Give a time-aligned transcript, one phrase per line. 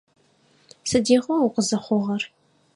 [0.89, 2.21] Сыдигъуа укъызыхъугъэр?